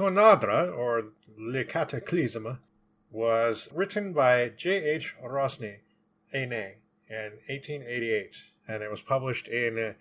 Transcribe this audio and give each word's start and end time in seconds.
Tornadre, 0.00 0.70
or 0.70 1.12
Le 1.36 1.62
Cataclysme, 1.62 2.58
was 3.10 3.68
written 3.70 4.14
by 4.14 4.48
J.H. 4.48 5.14
Rosny, 5.22 5.80
in 6.32 6.48
1888, 6.48 8.46
and 8.66 8.82
it 8.82 8.90
was 8.90 9.02
published 9.02 9.46
in 9.46 9.78
uh, 9.78 9.92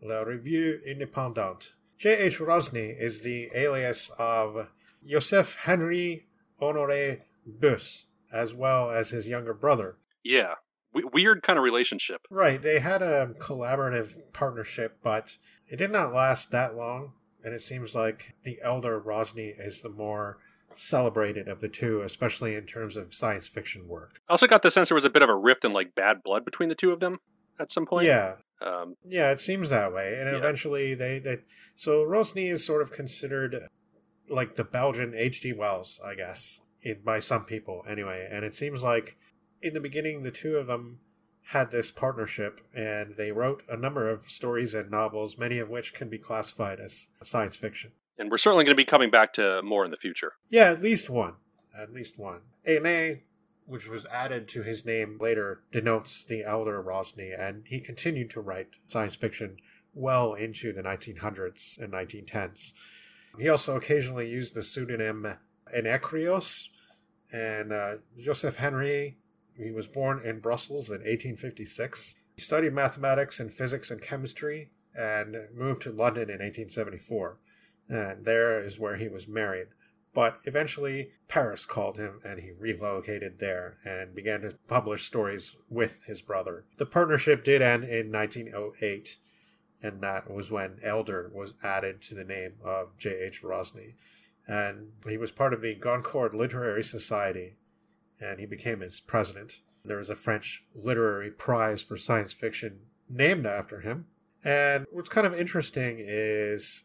La 0.00 0.20
Revue 0.20 0.78
Indépendante. 0.86 1.72
J.H. 1.98 2.38
Rosny 2.38 2.90
is 2.90 3.22
the 3.22 3.50
alias 3.52 4.12
of 4.16 4.68
Joseph 5.04 5.56
Henri 5.64 6.26
Honoré 6.62 7.22
Boex, 7.44 8.04
as 8.32 8.54
well 8.54 8.92
as 8.92 9.10
his 9.10 9.26
younger 9.26 9.54
brother. 9.54 9.96
Yeah. 10.22 10.54
W- 10.94 11.10
weird 11.12 11.42
kind 11.42 11.58
of 11.58 11.64
relationship. 11.64 12.20
Right, 12.30 12.62
they 12.62 12.78
had 12.78 13.02
a 13.02 13.34
collaborative 13.40 14.32
partnership, 14.32 14.98
but 15.02 15.36
it 15.66 15.78
did 15.78 15.90
not 15.90 16.14
last 16.14 16.52
that 16.52 16.76
long, 16.76 17.14
and 17.44 17.54
it 17.54 17.60
seems 17.60 17.94
like 17.94 18.34
the 18.44 18.58
elder 18.62 18.98
Rosny 19.00 19.48
is 19.58 19.80
the 19.80 19.88
more 19.88 20.38
celebrated 20.74 21.48
of 21.48 21.60
the 21.60 21.68
two, 21.68 22.02
especially 22.02 22.54
in 22.54 22.64
terms 22.66 22.96
of 22.96 23.14
science 23.14 23.48
fiction 23.48 23.88
work. 23.88 24.20
I 24.28 24.32
also 24.32 24.46
got 24.46 24.62
the 24.62 24.70
sense 24.70 24.88
there 24.90 24.94
was 24.94 25.04
a 25.04 25.10
bit 25.10 25.22
of 25.22 25.28
a 25.28 25.34
rift 25.36 25.64
and 25.64 25.74
like 25.74 25.94
bad 25.94 26.22
blood 26.22 26.44
between 26.44 26.68
the 26.68 26.74
two 26.74 26.92
of 26.92 27.00
them 27.00 27.18
at 27.58 27.72
some 27.72 27.86
point. 27.86 28.06
Yeah, 28.06 28.34
Um, 28.60 28.96
yeah, 29.08 29.30
it 29.30 29.40
seems 29.40 29.70
that 29.70 29.92
way, 29.92 30.14
and 30.18 30.28
Yeah. 30.30 30.36
eventually 30.36 30.94
they, 30.94 31.18
they 31.18 31.38
so 31.74 32.02
Rosny 32.04 32.48
is 32.48 32.64
sort 32.66 32.82
of 32.82 32.92
considered 32.92 33.56
like 34.28 34.56
the 34.56 34.64
Belgian 34.64 35.14
H.G. 35.14 35.52
Wells, 35.54 36.00
I 36.04 36.14
guess, 36.14 36.60
it, 36.82 37.04
by 37.04 37.18
some 37.18 37.44
people 37.44 37.82
anyway, 37.88 38.28
and 38.30 38.44
it 38.44 38.54
seems 38.54 38.82
like 38.82 39.16
in 39.62 39.74
the 39.74 39.80
beginning 39.80 40.22
the 40.22 40.30
two 40.30 40.56
of 40.56 40.66
them 40.66 41.00
had 41.48 41.70
this 41.70 41.90
partnership 41.90 42.60
and 42.74 43.16
they 43.16 43.32
wrote 43.32 43.62
a 43.68 43.76
number 43.76 44.08
of 44.08 44.28
stories 44.28 44.74
and 44.74 44.90
novels, 44.90 45.38
many 45.38 45.58
of 45.58 45.68
which 45.70 45.94
can 45.94 46.08
be 46.08 46.18
classified 46.18 46.78
as 46.78 47.08
science 47.22 47.56
fiction. 47.56 47.92
and 48.18 48.30
we're 48.30 48.36
certainly 48.38 48.64
going 48.64 48.76
to 48.76 48.80
be 48.80 48.84
coming 48.84 49.10
back 49.10 49.32
to 49.32 49.62
more 49.62 49.84
in 49.84 49.90
the 49.90 49.96
future. 49.96 50.32
Yeah, 50.50 50.70
at 50.70 50.82
least 50.82 51.08
one. 51.08 51.34
At 51.80 51.92
least 51.92 52.18
one. 52.18 52.40
Aimé, 52.66 53.20
which 53.64 53.88
was 53.88 54.04
added 54.06 54.48
to 54.48 54.62
his 54.62 54.84
name 54.84 55.18
later, 55.20 55.62
denotes 55.72 56.24
the 56.24 56.44
elder 56.44 56.82
Rosny, 56.82 57.32
and 57.32 57.64
he 57.66 57.80
continued 57.80 58.30
to 58.30 58.40
write 58.40 58.76
science 58.88 59.14
fiction 59.14 59.56
well 59.94 60.34
into 60.34 60.72
the 60.72 60.82
1900s 60.82 61.78
and 61.80 61.92
1910s. 61.92 62.72
He 63.38 63.48
also 63.48 63.76
occasionally 63.76 64.28
used 64.28 64.54
the 64.54 64.62
pseudonym 64.62 65.36
Enacryos, 65.74 66.68
and 67.32 67.72
uh, 67.72 67.94
Joseph 68.18 68.56
Henry. 68.56 69.18
He 69.58 69.70
was 69.70 69.88
born 69.88 70.20
in 70.24 70.40
Brussels 70.40 70.88
in 70.88 70.98
1856. 70.98 72.14
He 72.36 72.42
studied 72.42 72.72
mathematics 72.72 73.40
and 73.40 73.52
physics 73.52 73.90
and 73.90 74.00
chemistry 74.00 74.70
and 74.94 75.36
moved 75.54 75.82
to 75.82 75.90
London 75.90 76.30
in 76.30 76.38
1874. 76.38 77.38
And 77.88 78.24
there 78.24 78.62
is 78.62 78.78
where 78.78 78.96
he 78.96 79.08
was 79.08 79.26
married. 79.26 79.68
But 80.14 80.38
eventually, 80.44 81.10
Paris 81.28 81.66
called 81.66 81.98
him 81.98 82.20
and 82.24 82.40
he 82.40 82.52
relocated 82.52 83.38
there 83.38 83.78
and 83.84 84.14
began 84.14 84.40
to 84.40 84.56
publish 84.66 85.04
stories 85.04 85.56
with 85.68 86.04
his 86.06 86.22
brother. 86.22 86.64
The 86.78 86.86
partnership 86.86 87.44
did 87.44 87.62
end 87.62 87.84
in 87.84 88.10
1908, 88.10 89.18
and 89.82 90.00
that 90.02 90.30
was 90.30 90.50
when 90.50 90.78
Elder 90.82 91.30
was 91.32 91.54
added 91.62 92.00
to 92.02 92.14
the 92.14 92.24
name 92.24 92.54
of 92.64 92.96
J.H. 92.98 93.42
Rosny. 93.42 93.94
And 94.46 94.92
he 95.06 95.18
was 95.18 95.30
part 95.30 95.52
of 95.52 95.60
the 95.60 95.74
Goncourt 95.74 96.34
Literary 96.34 96.82
Society, 96.82 97.56
and 98.20 98.40
he 98.40 98.46
became 98.46 98.82
its 98.82 99.00
president. 99.00 99.60
There 99.84 99.98
was 99.98 100.10
a 100.10 100.16
French 100.16 100.64
literary 100.74 101.30
prize 101.30 101.82
for 101.82 101.96
science 101.96 102.32
fiction 102.32 102.80
named 103.08 103.46
after 103.46 103.80
him. 103.80 104.06
And 104.44 104.86
what's 104.90 105.08
kind 105.08 105.26
of 105.26 105.34
interesting 105.34 105.96
is 105.98 106.84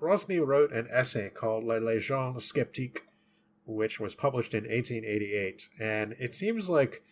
Rosny 0.00 0.38
wrote 0.38 0.72
an 0.72 0.86
essay 0.90 1.30
called 1.30 1.64
La 1.64 1.76
Légende 1.76 2.40
Sceptique, 2.40 3.00
which 3.66 3.98
was 3.98 4.14
published 4.14 4.54
in 4.54 4.64
1888. 4.64 5.68
And 5.80 6.14
it 6.18 6.34
seems 6.34 6.68
like 6.68 7.02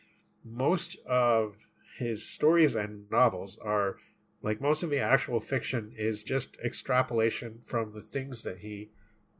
most 0.44 0.96
of 1.06 1.56
his 1.98 2.28
stories 2.28 2.74
and 2.74 3.10
novels 3.10 3.58
are 3.62 3.96
like 4.42 4.60
most 4.60 4.82
of 4.82 4.90
the 4.90 5.00
actual 5.00 5.40
fiction 5.40 5.92
is 5.96 6.22
just 6.22 6.56
extrapolation 6.64 7.60
from 7.64 7.92
the 7.92 8.00
things 8.00 8.42
that 8.44 8.58
he 8.58 8.90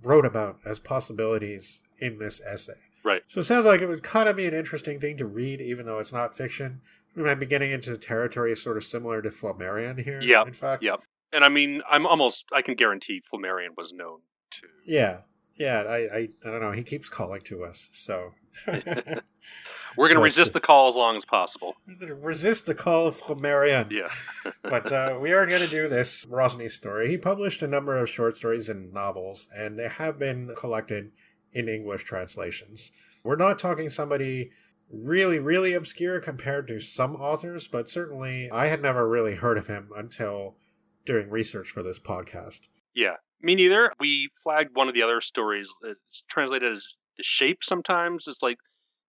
wrote 0.02 0.24
about 0.24 0.58
as 0.64 0.78
possibilities 0.78 1.82
in 2.00 2.18
this 2.18 2.40
essay. 2.40 2.85
Right. 3.06 3.22
So 3.28 3.38
it 3.38 3.44
sounds 3.44 3.64
like 3.66 3.80
it 3.80 3.86
would 3.86 4.02
kind 4.02 4.28
of 4.28 4.34
be 4.34 4.46
an 4.46 4.52
interesting 4.52 4.98
thing 4.98 5.16
to 5.18 5.26
read, 5.26 5.60
even 5.60 5.86
though 5.86 6.00
it's 6.00 6.12
not 6.12 6.36
fiction. 6.36 6.80
We 7.14 7.22
might 7.22 7.36
be 7.36 7.46
getting 7.46 7.70
into 7.70 7.96
territory 7.96 8.56
sort 8.56 8.76
of 8.76 8.82
similar 8.82 9.22
to 9.22 9.30
Flammarion 9.30 10.02
here. 10.02 10.20
Yeah, 10.20 10.42
In 10.44 10.52
fact. 10.52 10.82
yeah. 10.82 10.96
And 11.32 11.44
I 11.44 11.48
mean, 11.48 11.82
I'm 11.88 12.04
almost, 12.04 12.46
I 12.52 12.62
can 12.62 12.74
guarantee 12.74 13.22
Flammarion 13.32 13.76
was 13.76 13.92
known 13.92 14.22
to. 14.50 14.62
Yeah. 14.84 15.18
Yeah. 15.54 15.82
I, 15.82 15.96
I, 15.96 16.28
I 16.44 16.50
don't 16.50 16.60
know. 16.60 16.72
He 16.72 16.82
keeps 16.82 17.08
calling 17.08 17.42
to 17.42 17.62
us. 17.62 17.90
So 17.92 18.32
We're 18.66 20.08
going 20.08 20.16
to 20.16 20.22
resist 20.22 20.52
the 20.52 20.60
call 20.60 20.88
as 20.88 20.96
long 20.96 21.16
as 21.16 21.24
possible. 21.24 21.76
resist 21.86 22.66
the 22.66 22.74
call 22.74 23.06
of 23.06 23.16
Flammarion. 23.20 23.90
Yeah. 23.90 24.10
but 24.62 24.90
uh, 24.92 25.16
we 25.20 25.32
are 25.32 25.46
going 25.46 25.62
to 25.62 25.68
do 25.70 25.88
this 25.88 26.26
Rosny 26.26 26.68
story. 26.68 27.08
He 27.08 27.18
published 27.18 27.62
a 27.62 27.68
number 27.68 27.96
of 27.96 28.10
short 28.10 28.36
stories 28.36 28.68
and 28.68 28.92
novels, 28.92 29.48
and 29.56 29.78
they 29.78 29.88
have 29.88 30.18
been 30.18 30.52
collected 30.56 31.12
in 31.52 31.68
English 31.68 32.04
translations. 32.04 32.92
We're 33.22 33.36
not 33.36 33.58
talking 33.58 33.90
somebody 33.90 34.50
really, 34.90 35.38
really 35.38 35.74
obscure 35.74 36.20
compared 36.20 36.68
to 36.68 36.78
some 36.80 37.16
authors, 37.16 37.66
but 37.68 37.88
certainly 37.88 38.50
I 38.50 38.68
had 38.68 38.80
never 38.82 39.08
really 39.08 39.34
heard 39.34 39.58
of 39.58 39.66
him 39.66 39.90
until 39.96 40.56
doing 41.04 41.30
research 41.30 41.68
for 41.70 41.82
this 41.82 41.98
podcast. 41.98 42.68
Yeah. 42.94 43.14
Me 43.42 43.54
neither. 43.54 43.92
We 44.00 44.30
flagged 44.42 44.74
one 44.74 44.88
of 44.88 44.94
the 44.94 45.02
other 45.02 45.20
stories. 45.20 45.70
It's 45.82 46.22
translated 46.28 46.72
as 46.72 46.86
the 47.16 47.22
shape 47.22 47.62
sometimes. 47.62 48.26
It's 48.28 48.42
like 48.42 48.56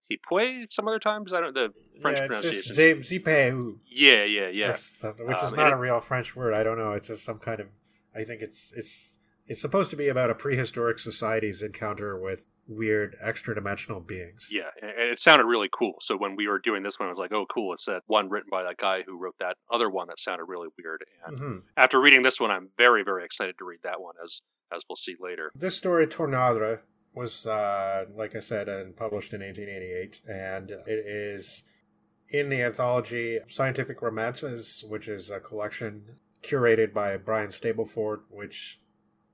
"he 0.09 0.17
Hipue 0.29 0.67
some 0.69 0.87
other 0.87 0.99
times. 0.99 1.33
I 1.33 1.39
don't 1.39 1.53
know 1.53 1.67
the 1.67 2.01
French 2.01 2.19
yeah, 2.19 2.27
pronunciation. 2.27 2.99
Zipeu. 3.01 3.77
yeah, 3.89 4.23
yeah, 4.25 4.49
yeah. 4.49 4.67
That's 4.67 4.97
which 5.01 5.37
is 5.43 5.51
Um, 5.53 5.57
not 5.57 5.73
a 5.73 5.77
real 5.77 5.99
French 6.01 6.35
word. 6.35 6.53
I 6.53 6.63
don't 6.63 6.77
know. 6.77 6.91
It's 6.93 7.07
just 7.07 7.23
some 7.23 7.39
kind 7.39 7.61
of. 7.61 7.67
I 8.15 8.23
think 8.23 8.41
it's 8.41 8.73
it's 8.75 9.17
it's 9.47 9.61
supposed 9.61 9.89
to 9.91 9.95
be 9.95 10.07
about 10.07 10.29
a 10.29 10.35
prehistoric 10.35 10.99
society's 10.99 11.61
encounter 11.61 12.19
with 12.19 12.43
weird 12.67 13.15
extra 13.21 13.55
dimensional 13.55 13.99
beings. 13.99 14.49
Yeah, 14.51 14.69
and 14.81 14.91
and 14.91 15.09
it 15.09 15.19
sounded 15.19 15.45
really 15.45 15.69
cool. 15.71 15.95
So 16.01 16.17
when 16.17 16.35
we 16.35 16.47
were 16.47 16.59
doing 16.59 16.83
this 16.83 16.99
one, 16.99 17.07
I 17.07 17.09
was 17.09 17.19
like, 17.19 17.31
"Oh, 17.31 17.45
cool!" 17.45 17.73
It's 17.73 17.85
that 17.85 18.03
one 18.07 18.29
written 18.29 18.49
by 18.51 18.63
that 18.63 18.77
guy 18.77 19.03
who 19.03 19.17
wrote 19.17 19.35
that 19.39 19.57
other 19.71 19.89
one 19.89 20.07
that 20.07 20.19
sounded 20.19 20.45
really 20.45 20.67
weird. 20.77 21.03
And 21.25 21.39
hmm 21.39 21.57
after 21.75 21.99
reading 22.01 22.21
this 22.23 22.39
one, 22.39 22.51
I'm 22.51 22.69
very, 22.77 23.03
very 23.03 23.23
excited 23.23 23.57
to 23.59 23.65
read 23.65 23.79
that 23.83 24.01
one, 24.01 24.15
as 24.23 24.41
as 24.71 24.83
we'll 24.89 24.97
see 24.97 25.15
later. 25.19 25.51
This 25.55 25.77
story, 25.77 26.07
Tornadre, 26.07 26.81
was 27.15 27.47
uh, 27.47 28.05
like 28.13 28.35
I 28.35 28.39
said, 28.39 28.67
uh, 28.67 28.83
published 28.95 29.33
in 29.33 29.41
1888, 29.41 30.21
and 30.27 30.71
it 30.71 31.05
is 31.05 31.63
in 32.29 32.49
the 32.49 32.61
anthology 32.61 33.39
Scientific 33.47 34.01
Romances, 34.01 34.83
which 34.87 35.07
is 35.07 35.29
a 35.29 35.39
collection 35.39 36.19
curated 36.43 36.93
by 36.93 37.15
Brian 37.17 37.50
Stableford, 37.50 38.21
which 38.29 38.79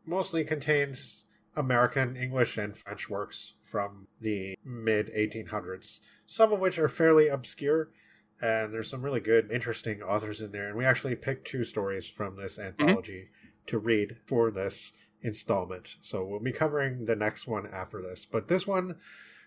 mostly 0.06 0.44
contains 0.44 1.26
American, 1.56 2.16
English, 2.16 2.58
and 2.58 2.76
French 2.76 3.10
works 3.10 3.54
from 3.62 4.08
the 4.20 4.56
mid 4.64 5.12
1800s, 5.16 6.00
some 6.26 6.52
of 6.52 6.60
which 6.60 6.80
are 6.80 6.90
fairly 6.90 7.28
obscure. 7.28 7.90
And 8.42 8.74
there's 8.74 8.90
some 8.90 9.02
really 9.02 9.22
good, 9.22 9.52
interesting 9.52 10.02
authors 10.02 10.42
in 10.42 10.52
there. 10.52 10.68
And 10.68 10.78
we 10.78 10.86
actually 10.86 11.16
picked 11.16 11.48
two 11.48 11.64
stories 11.64 12.10
from 12.10 12.36
this 12.36 12.58
mhm. 12.58 12.68
anthology 12.68 13.30
to 13.68 13.78
read 13.78 14.18
for 14.26 14.52
this 14.52 14.94
installment. 15.22 15.96
So 16.02 16.26
we'll 16.26 16.42
be 16.42 16.52
covering 16.52 17.06
the 17.06 17.16
next 17.16 17.48
one 17.48 17.68
after 17.72 18.02
this. 18.02 18.26
But 18.26 18.50
this 18.50 18.68
one, 18.68 18.98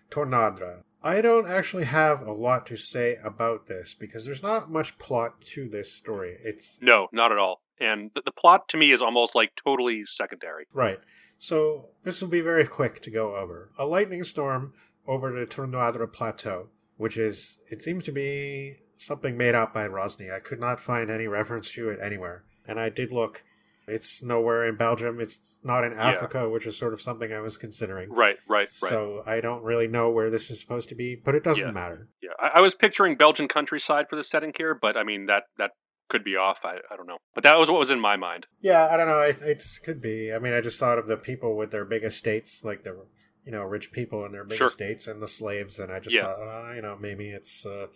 Tornadra. 0.09 0.81
I 1.03 1.21
don't 1.21 1.47
actually 1.47 1.85
have 1.85 2.21
a 2.21 2.31
lot 2.31 2.65
to 2.67 2.77
say 2.77 3.17
about 3.23 3.67
this 3.67 3.93
because 3.93 4.25
there's 4.25 4.41
not 4.41 4.71
much 4.71 4.97
plot 4.97 5.41
to 5.53 5.69
this 5.69 5.93
story. 5.93 6.37
It's 6.43 6.79
No, 6.81 7.07
not 7.11 7.31
at 7.31 7.37
all. 7.37 7.61
And 7.79 8.11
the, 8.15 8.21
the 8.25 8.31
plot 8.31 8.67
to 8.69 8.77
me 8.77 8.91
is 8.91 9.01
almost 9.01 9.35
like 9.35 9.51
totally 9.55 10.05
secondary. 10.05 10.65
Right. 10.73 10.99
So 11.37 11.89
this 12.03 12.21
will 12.21 12.29
be 12.29 12.41
very 12.41 12.65
quick 12.65 13.01
to 13.03 13.11
go 13.11 13.35
over. 13.35 13.69
A 13.77 13.85
lightning 13.85 14.23
storm 14.23 14.73
over 15.05 15.31
the 15.31 15.45
Tornadra 15.45 16.11
Plateau, 16.11 16.69
which 16.97 17.17
is, 17.17 17.59
it 17.69 17.81
seems 17.83 18.03
to 18.05 18.11
be 18.11 18.77
something 18.97 19.37
made 19.37 19.53
up 19.55 19.73
by 19.73 19.87
Rosny. 19.87 20.31
I 20.35 20.39
could 20.39 20.59
not 20.59 20.79
find 20.79 21.09
any 21.11 21.27
reference 21.27 21.71
to 21.73 21.89
it 21.89 21.99
anywhere. 22.01 22.43
And 22.67 22.79
I 22.79 22.89
did 22.89 23.11
look. 23.11 23.43
It's 23.89 24.21
nowhere 24.21 24.67
in 24.67 24.75
Belgium. 24.75 25.21
It's 25.21 25.61
not 25.63 25.85
in 25.85 25.93
Africa, 25.93 26.49
which 26.49 26.65
is 26.65 26.75
sort 26.77 26.93
of 26.93 26.99
something 27.01 27.31
I 27.31 27.39
was 27.39 27.55
considering. 27.55 28.09
Right, 28.11 28.37
right, 28.49 28.67
right. 28.81 28.89
So 28.89 29.21
I 29.25 29.39
don't 29.39 29.63
really 29.63 29.87
know 29.87 30.09
where 30.09 30.29
this 30.29 30.49
is 30.51 30.59
supposed 30.59 30.89
to 30.89 30.95
be, 30.95 31.15
but 31.15 31.35
it 31.35 31.43
doesn't 31.45 31.67
Yeah. 31.67 31.71
matter. 31.71 32.09
yeah, 32.21 32.31
I, 32.37 32.47
I 32.55 32.61
was 32.61 32.75
picturing 32.75 33.15
Belgian 33.15 33.47
countryside 33.47 34.09
for 34.09 34.17
the 34.17 34.23
setting 34.23 34.51
here, 34.57 34.75
but 34.75 34.97
I 34.97 35.03
mean 35.03 35.27
that 35.27 35.43
that 35.57 35.71
could 36.09 36.23
be 36.23 36.35
off. 36.35 36.65
I, 36.65 36.77
I 36.91 36.95
don't 36.95 37.07
know, 37.07 37.17
but 37.33 37.43
that 37.43 37.57
was 37.57 37.69
what 37.69 37.79
was 37.79 37.91
in 37.91 37.99
my 37.99 38.15
mind. 38.15 38.47
Yeah, 38.61 38.87
I 38.91 38.97
don't 38.97 39.07
know. 39.07 39.21
It, 39.21 39.41
it 39.41 39.63
could 39.83 40.01
be. 40.01 40.33
I 40.33 40.39
mean, 40.39 40.53
I 40.53 40.61
just 40.61 40.79
thought 40.79 40.97
of 40.97 41.07
the 41.07 41.17
people 41.17 41.55
with 41.57 41.71
their 41.71 41.85
big 41.85 42.03
estates, 42.03 42.63
like 42.63 42.83
the 42.83 43.05
you 43.45 43.51
know 43.51 43.63
rich 43.63 43.91
people 43.91 44.25
in 44.25 44.31
their 44.31 44.43
big 44.43 44.57
Sure. 44.57 44.67
estates, 44.67 45.07
and 45.07 45.21
the 45.21 45.27
slaves, 45.27 45.79
and 45.79 45.91
I 45.91 45.99
just 45.99 46.15
Yeah. 46.15 46.23
thought, 46.23 46.39
uh, 46.69 46.73
you 46.73 46.81
know, 46.81 46.97
maybe 46.99 47.29
it's 47.29 47.65
uh, 47.65 47.87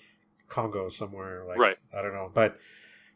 Congo 0.48 0.90
somewhere. 0.90 1.44
Like, 1.46 1.58
Right. 1.58 1.78
I 1.98 2.02
don't 2.02 2.13
know, 2.13 2.31
but 2.34 2.58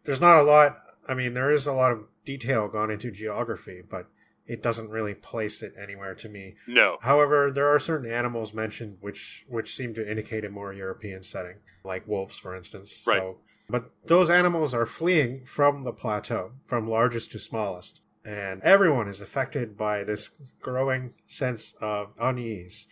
there's 0.05 0.21
not 0.21 0.37
a 0.37 0.41
lot. 0.43 0.77
I 1.07 1.13
mean, 1.13 1.33
there 1.33 1.51
is 1.51 1.67
a 1.67 1.73
lot 1.73 1.91
of 1.91 2.05
detail 2.25 2.67
gone 2.67 2.89
into 2.89 3.11
geography, 3.11 3.81
but 3.87 4.07
it 4.47 4.61
doesn't 4.61 4.89
really 4.89 5.13
place 5.15 5.61
it 5.63 5.73
anywhere 5.81 6.13
to 6.15 6.29
me. 6.29 6.55
No. 6.67 6.97
However, 7.01 7.51
there 7.51 7.67
are 7.67 7.79
certain 7.79 8.11
animals 8.11 8.53
mentioned 8.53 8.97
which 9.01 9.43
which 9.47 9.75
seem 9.75 9.93
to 9.95 10.09
indicate 10.09 10.45
a 10.45 10.49
more 10.49 10.71
European 10.73 11.23
setting, 11.23 11.57
like 11.83 12.07
wolves, 12.07 12.37
for 12.37 12.55
instance. 12.55 13.03
Right. 13.07 13.17
So, 13.17 13.37
but 13.69 13.91
those 14.05 14.29
animals 14.29 14.73
are 14.73 14.85
fleeing 14.85 15.45
from 15.45 15.83
the 15.83 15.93
plateau, 15.93 16.51
from 16.67 16.89
largest 16.89 17.31
to 17.31 17.39
smallest, 17.39 18.01
and 18.23 18.61
everyone 18.63 19.07
is 19.07 19.21
affected 19.21 19.77
by 19.77 20.03
this 20.03 20.29
growing 20.61 21.13
sense 21.27 21.75
of 21.81 22.13
unease. 22.19 22.87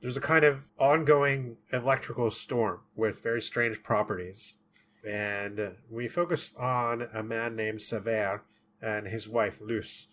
There's 0.00 0.16
a 0.16 0.20
kind 0.20 0.44
of 0.44 0.64
ongoing 0.78 1.56
electrical 1.72 2.30
storm 2.30 2.80
with 2.94 3.22
very 3.22 3.40
strange 3.40 3.82
properties, 3.82 4.58
and 5.06 5.76
we 5.90 6.08
focus 6.08 6.50
on 6.58 7.08
a 7.12 7.22
man 7.22 7.56
named 7.56 7.82
Sever 7.82 8.42
and 8.80 9.08
his 9.08 9.28
wife 9.28 9.60
Luce 9.60 10.06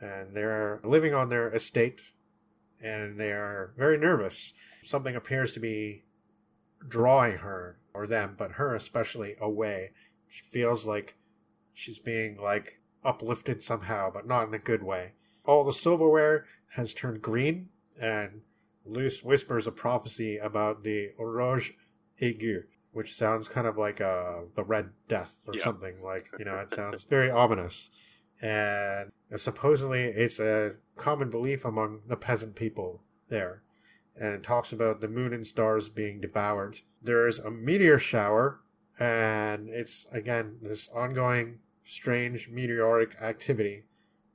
and 0.00 0.36
they're 0.36 0.80
living 0.84 1.14
on 1.14 1.28
their 1.28 1.50
estate 1.50 2.02
and 2.82 3.18
they 3.18 3.30
are 3.30 3.72
very 3.78 3.96
nervous. 3.96 4.52
Something 4.82 5.16
appears 5.16 5.52
to 5.54 5.60
be 5.60 6.04
drawing 6.86 7.38
her 7.38 7.78
or 7.94 8.06
them, 8.06 8.34
but 8.36 8.52
her 8.52 8.74
especially 8.74 9.36
away. 9.40 9.90
She 10.28 10.42
feels 10.42 10.86
like 10.86 11.16
she's 11.72 11.98
being 11.98 12.36
like 12.36 12.80
uplifted 13.04 13.62
somehow, 13.62 14.10
but 14.12 14.26
not 14.26 14.48
in 14.48 14.54
a 14.54 14.58
good 14.58 14.82
way. 14.82 15.12
All 15.44 15.64
the 15.64 15.72
silverware 15.72 16.46
has 16.74 16.92
turned 16.94 17.22
green, 17.22 17.68
and 18.00 18.42
Luce 18.84 19.22
whispers 19.22 19.66
a 19.66 19.72
prophecy 19.72 20.38
about 20.38 20.82
the 20.82 21.10
Rouge 21.18 21.72
Aigu, 22.20 22.64
which 22.92 23.14
sounds 23.14 23.48
kind 23.48 23.66
of 23.66 23.76
like 23.76 24.00
uh, 24.00 24.42
the 24.54 24.64
Red 24.64 24.90
Death 25.08 25.34
or 25.46 25.54
Yeah. 25.54 25.64
something. 25.64 26.02
Like, 26.02 26.28
you 26.38 26.44
know, 26.44 26.56
it 26.58 26.70
sounds 26.70 27.04
very 27.04 27.30
ominous. 27.30 27.90
And 28.42 29.10
supposedly 29.36 30.02
it's 30.04 30.38
a 30.40 30.72
common 30.96 31.30
belief 31.30 31.64
among 31.64 32.02
the 32.08 32.16
peasant 32.16 32.56
people 32.56 33.02
there. 33.28 33.62
And 34.16 34.44
talks 34.44 34.72
about 34.72 35.00
the 35.00 35.08
moon 35.08 35.32
and 35.32 35.46
stars 35.46 35.88
being 35.88 36.20
devoured. 36.20 36.80
There's 37.02 37.40
a 37.40 37.50
meteor 37.50 37.98
shower, 37.98 38.60
and 38.98 39.68
it's 39.68 40.06
again 40.12 40.58
this 40.62 40.88
ongoing 40.94 41.58
strange 41.84 42.48
meteoric 42.48 43.16
activity. 43.20 43.84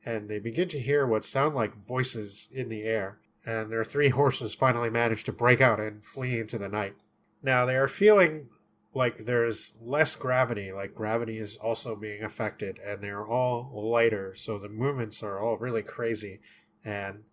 And 0.05 0.29
they 0.29 0.39
begin 0.39 0.67
to 0.69 0.79
hear 0.79 1.07
what 1.07 1.23
sound 1.23 1.55
like 1.55 1.85
voices 1.85 2.49
in 2.53 2.69
the 2.69 2.83
air. 2.83 3.19
And 3.45 3.71
their 3.71 3.85
three 3.85 4.09
horses 4.09 4.53
finally 4.53 4.89
manage 4.89 5.23
to 5.25 5.31
break 5.31 5.61
out 5.61 5.79
and 5.79 6.03
flee 6.03 6.39
into 6.39 6.57
the 6.57 6.69
night. 6.69 6.95
Now 7.41 7.65
they 7.65 7.75
are 7.75 7.87
feeling 7.87 8.49
like 8.93 9.25
there's 9.25 9.77
less 9.81 10.15
gravity, 10.15 10.71
like 10.71 10.95
gravity 10.95 11.37
is 11.37 11.55
also 11.55 11.95
being 11.95 12.23
affected, 12.23 12.79
and 12.79 13.01
they're 13.01 13.25
all 13.25 13.71
lighter, 13.73 14.33
so 14.35 14.57
the 14.57 14.67
movements 14.67 15.21
are 15.23 15.39
all 15.39 15.57
really 15.57 15.83
crazy. 15.83 16.41
And 16.83 17.23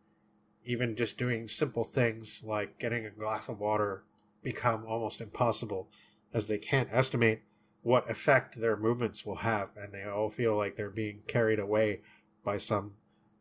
even 0.67 0.97
just 0.97 1.17
doing 1.17 1.49
simple 1.49 1.85
things 1.85 2.43
like 2.45 2.79
getting 2.79 3.07
a 3.07 3.11
glass 3.11 3.49
of 3.49 3.61
water 3.61 4.05
become 4.43 4.85
almost 4.87 5.21
impossible 5.21 5.89
as 6.33 6.47
they 6.47 6.59
can't 6.59 6.89
estimate 6.93 7.43
what 7.83 8.11
effect 8.11 8.61
their 8.61 8.77
movements 8.77 9.25
will 9.25 9.37
have, 9.37 9.71
and 9.77 9.95
they 9.95 10.03
all 10.03 10.29
feel 10.29 10.57
like 10.57 10.75
they're 10.75 10.91
being 10.91 11.23
carried 11.29 11.61
away 11.61 12.01
by 12.45 12.57
some 12.57 12.95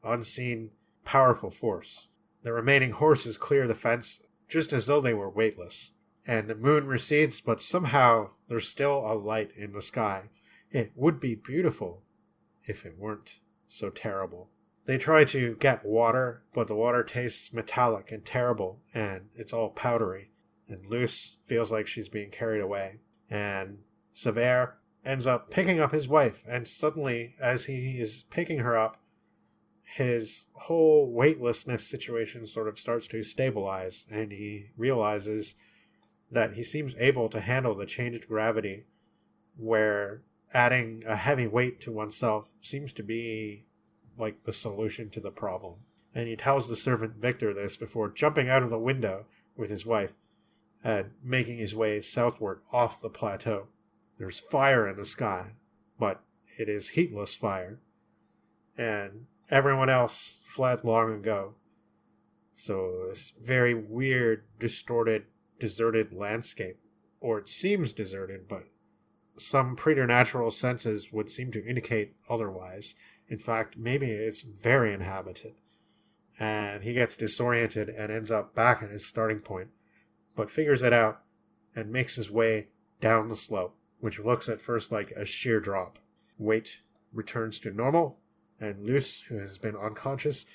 unseen, 0.04 0.69
powerful 1.04 1.50
force. 1.50 2.10
The 2.44 2.54
remaining 2.54 2.92
horses 2.92 3.38
clear 3.38 3.68
the 3.68 3.74
fence 3.74 4.27
just 4.48 4.72
as 4.72 4.86
though 4.86 5.01
they 5.01 5.16
were 5.16 5.30
weightless, 5.30 5.94
and 6.27 6.48
the 6.48 6.56
moon 6.56 6.86
recedes, 6.86 7.42
but 7.42 7.60
somehow 7.60 8.30
there's 8.48 8.68
still 8.68 9.00
a 9.00 9.13
light 9.13 9.50
in 9.57 9.72
the 9.72 9.81
sky. 9.81 10.30
It 10.69 10.92
would 10.95 11.19
be 11.19 11.33
beautiful 11.33 12.04
if 12.66 12.86
it 12.86 13.00
weren't 13.00 13.39
so 13.68 13.89
terrible. 13.89 14.50
They 14.86 14.98
try 14.98 15.24
to 15.26 15.56
get 15.56 15.84
water, 15.84 16.44
but 16.54 16.68
the 16.68 16.76
water 16.76 17.04
tastes 17.04 17.54
metallic 17.54 18.12
and 18.12 18.24
terrible, 18.24 18.82
and 18.94 19.30
it's 19.36 19.54
all 19.54 19.70
powdery. 19.70 20.30
And 20.68 20.86
Luce 20.86 21.38
feels 21.46 21.72
like 21.72 21.88
she's 21.88 22.10
being 22.10 22.30
carried 22.30 22.62
away. 22.62 23.00
And 23.30 23.80
Sever 24.14 24.78
ends 25.04 25.26
up 25.26 25.50
picking 25.50 25.80
up 25.80 25.92
his 25.92 26.08
wife, 26.08 26.44
and 26.48 26.68
suddenly, 26.68 27.36
as 27.40 27.66
he 27.66 28.00
is 28.00 28.24
picking 28.30 28.60
her 28.60 28.78
up, 28.78 28.98
his 29.84 30.48
whole 30.54 31.12
weightlessness 31.12 31.88
situation 31.88 32.46
sort 32.48 32.68
of 32.68 32.80
starts 32.80 33.08
to 33.08 33.24
stabilize, 33.24 34.06
and 34.12 34.32
he 34.32 34.72
realizes 34.78 35.56
that 36.32 36.54
he 36.54 36.64
seems 36.64 36.96
able 36.96 37.30
to 37.30 37.40
handle 37.40 37.76
the 37.76 37.86
changed 37.86 38.28
gravity, 38.28 38.86
where 39.58 40.22
adding 40.54 41.04
a 41.08 41.16
heavy 41.16 41.48
weight 41.48 41.80
to 41.82 41.92
oneself 41.92 42.50
seems 42.62 42.92
to 42.94 43.04
be 43.04 43.66
like 44.17 44.44
the 44.44 44.53
solution 44.53 45.09
to 45.12 45.19
the 45.19 45.31
problem. 45.31 45.75
And 46.13 46.27
he 46.27 46.35
tells 46.35 46.67
the 46.67 46.75
servant 46.75 47.15
Victor 47.15 47.53
this 47.53 47.77
before 47.77 48.09
jumping 48.09 48.50
out 48.50 48.63
of 48.63 48.69
the 48.69 48.79
window 48.79 49.25
with 49.57 49.69
his 49.69 49.85
wife 49.85 50.13
and 50.83 51.12
making 51.23 51.57
his 51.57 51.75
way 51.75 52.00
southward 52.00 52.62
off 52.71 53.01
the 53.01 53.09
plateau. 53.09 53.67
There's 54.17 54.39
fire 54.39 54.88
in 54.88 54.97
the 54.97 55.06
sky, 55.06 55.53
but 56.00 56.21
it 56.57 56.69
is 56.69 56.89
heatless 56.89 57.35
fire. 57.35 57.79
And 58.77 59.25
everyone 59.50 59.89
else 59.89 60.39
fled 60.45 60.83
long 60.83 61.13
ago. 61.13 61.56
So 62.53 63.07
this 63.09 63.33
very 63.41 63.73
weird, 63.73 64.44
distorted, 64.59 65.25
deserted 65.59 66.13
landscape. 66.13 66.77
Or 67.19 67.39
it 67.39 67.50
seems 67.50 67.91
deserted, 67.91 68.47
but 68.47 68.65
some 69.38 69.75
preternatural 69.75 70.51
senses 70.51 71.12
would 71.12 71.29
seem 71.29 71.51
to 71.51 71.65
indicate 71.65 72.15
otherwise. 72.29 72.95
In 73.27 73.39
fact, 73.39 73.77
maybe 73.77 74.08
it's 74.08 74.41
very 74.41 74.94
inhabited. 74.94 75.55
And 76.39 76.84
he 76.84 76.94
gets 76.94 77.15
disoriented 77.15 77.89
and 77.89 78.12
ends 78.12 78.29
up 78.29 78.53
back 78.53 78.84
at 78.84 78.91
his 78.91 79.05
starting 79.05 79.39
point, 79.39 79.70
but 80.36 80.50
figures 80.50 80.84
it 80.84 80.94
out 80.94 81.22
and 81.75 81.91
makes 81.91 82.15
his 82.15 82.29
way 82.29 82.67
down 83.01 83.29
the 83.29 83.38
slope, 83.38 83.75
which 84.00 84.20
looks 84.20 84.50
at 84.50 84.62
first 84.62 84.91
like 84.91 85.12
a 85.12 85.25
sheer 85.25 85.60
drop. 85.60 86.00
Weight 86.38 86.82
returns 87.13 87.60
to 87.62 87.72
normal, 87.72 88.20
and 88.60 88.86
Luce, 88.86 89.22
who 89.22 89.38
has 89.38 89.58
been 89.58 89.75
unconscious, 89.75 90.46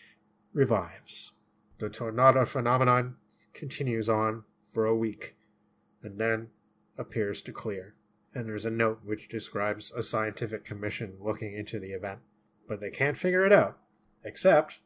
revives. 0.53 1.33
The 1.79 1.89
tornado 1.89 2.45
phenomenon 2.45 3.17
continues 3.55 4.09
on 4.09 4.45
for 4.73 4.85
a 4.85 4.97
week, 4.97 5.37
and 6.03 6.19
then 6.19 6.49
appears 6.99 7.41
to 7.43 7.53
clear. 7.53 7.95
And 8.35 8.47
there's 8.47 8.67
a 8.67 8.71
note 8.71 9.01
which 9.03 9.29
describes 9.29 9.93
a 9.93 10.03
scientific 10.03 10.65
commission 10.65 11.17
looking 11.21 11.55
into 11.55 11.81
the 11.81 11.93
event. 11.93 12.21
But 12.71 12.81
they 12.81 12.91
can't 12.91 13.19
figure 13.19 13.45
it 13.45 13.53
out, 13.53 13.79
except 14.25 14.79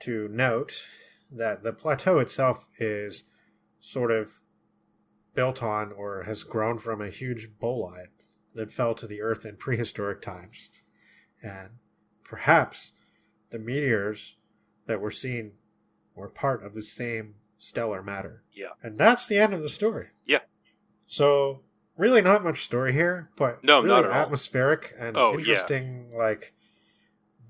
to 0.00 0.26
note 0.28 0.84
that 1.30 1.62
the 1.62 1.72
plateau 1.72 2.18
itself 2.18 2.68
is 2.80 3.30
sort 3.78 4.10
of 4.10 4.32
built 5.34 5.62
on 5.62 5.92
or 5.92 6.24
has 6.24 6.42
grown 6.42 6.78
from 6.78 7.00
a 7.00 7.10
huge 7.10 7.48
bolide 7.62 8.08
that 8.56 8.72
fell 8.72 8.92
to 8.96 9.06
the 9.06 9.22
earth 9.22 9.44
in 9.46 9.54
prehistoric 9.56 10.20
times. 10.20 10.72
And 11.40 11.74
perhaps 12.24 12.92
the 13.52 13.60
meteors 13.60 14.34
that 14.88 15.00
were 15.00 15.12
seen 15.12 15.52
were 16.16 16.28
part 16.28 16.64
of 16.66 16.74
the 16.74 16.82
same 16.82 17.36
stellar 17.56 18.02
matter. 18.02 18.42
Yeah. 18.52 18.70
And 18.82 18.98
that's 18.98 19.26
the 19.26 19.38
end 19.38 19.54
of 19.54 19.62
the 19.62 19.68
story. 19.68 20.08
Yeah. 20.26 20.40
So 21.06 21.60
really 21.96 22.20
not 22.20 22.42
much 22.42 22.64
story 22.64 22.92
here, 22.94 23.30
but 23.36 23.62
No, 23.62 23.76
really 23.76 23.88
not 23.94 24.04
at 24.06 24.10
all. 24.10 24.16
atmospheric 24.22 24.92
and 24.98 25.16
Oh, 25.16 25.34
yeah. 25.34 25.38
interesting, 25.38 26.10
like 26.18 26.52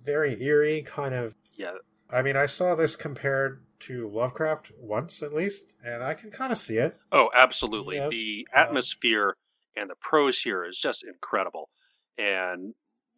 very 0.09 0.43
eerie 0.43 0.83
kind 0.83 1.15
of 1.15 1.35
Yeah. 1.55 1.75
I 2.11 2.23
mean, 2.23 2.37
I 2.37 2.47
saw 2.47 2.75
this 2.75 2.97
compared 2.97 3.65
to 3.81 4.09
Lovecraft 4.09 4.73
once 4.79 5.23
at 5.23 5.35
least, 5.35 5.75
and 5.85 6.03
I 6.03 6.15
can 6.15 6.31
kind 6.31 6.51
of 6.51 6.57
see 6.59 6.79
it. 6.79 6.97
Oh, 7.13 7.29
absolutely. 7.35 7.97
Yep. 7.97 8.11
The 8.11 8.49
Um, 8.55 8.63
atmosphere 8.65 9.37
and 9.77 9.91
the 9.91 9.95
prose 9.97 10.41
here 10.41 10.65
is 10.65 10.81
just 10.81 11.05
incredible. 11.05 11.69
And 12.17 12.75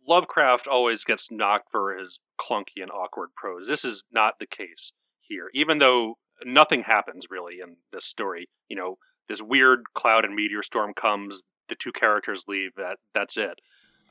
Lovecraft 0.06 0.66
always 0.66 1.04
gets 1.04 1.30
knocked 1.30 1.70
for 1.70 1.96
his 1.96 2.18
clunky 2.38 2.82
and 2.82 2.90
awkward 2.90 3.30
prose. 3.36 3.68
This 3.68 3.84
is 3.84 4.02
not 4.10 4.34
the 4.40 4.46
case 4.46 4.92
here, 5.20 5.50
even 5.54 5.78
though 5.78 6.18
nothing 6.44 6.82
happens 6.82 7.26
really 7.30 7.60
in 7.60 7.76
this 7.92 8.04
story. 8.06 8.48
You 8.68 8.76
know, 8.76 8.98
this 9.28 9.40
weird 9.40 9.84
cloud 9.94 10.24
and 10.24 10.34
meteor 10.34 10.62
storm 10.64 10.94
comes, 10.94 11.42
the 11.68 11.76
two 11.76 11.92
characters 11.92 12.44
leave, 12.48 12.74
that 12.76 12.98
that's 13.14 13.36
it. 13.36 13.60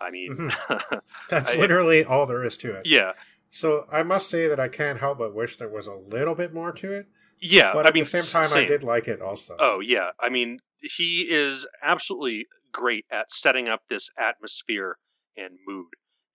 I 0.01 0.11
mean, 0.11 0.51
That's 1.29 1.55
I- 1.55 1.57
literally 1.57 2.03
all 2.03 2.25
there 2.25 2.43
is 2.43 2.57
to 2.57 2.73
it. 2.73 2.85
yeah. 2.85 3.13
So 3.51 3.85
I 3.91 4.03
must 4.03 4.29
say 4.29 4.47
that 4.47 4.59
I 4.59 4.67
can't 4.67 4.99
help 4.99 5.17
but 5.17 5.33
wish 5.33 5.57
there 5.57 5.67
was 5.69 5.87
a 5.87 5.95
little 5.95 6.35
bit 6.35 6.53
more 6.53 6.71
to 6.73 6.91
it. 6.91 7.07
Yeah. 7.41 7.73
But 7.73 7.87
I 7.87 7.91
mean, 7.91 8.03
the 8.03 8.09
same 8.21 8.23
time, 8.43 8.55
I 8.55 8.65
did 8.65 8.83
like 8.83 9.07
it 9.07 9.21
also. 9.21 9.55
Oh 9.59 9.79
yeah, 9.79 10.11
I 10.19 10.29
mean 10.29 10.59
he 10.81 11.21
is 11.29 11.67
absolutely 11.83 12.45
great 12.71 13.05
at 13.11 13.31
setting 13.31 13.67
up 13.67 13.81
this 13.89 14.09
atmosphere 14.19 14.97
and 15.35 15.55
mood, 15.67 15.87